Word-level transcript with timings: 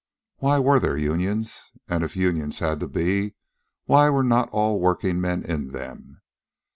Why 0.37 0.57
were 0.57 0.79
there 0.79 0.97
unions? 0.97 1.73
And, 1.87 2.03
if 2.03 2.15
unions 2.15 2.57
had 2.57 2.79
to 2.79 2.87
be, 2.87 3.35
why 3.85 4.09
were 4.09 4.23
not 4.23 4.49
all 4.49 4.79
workingmen 4.81 5.43
in 5.43 5.67
them? 5.67 6.21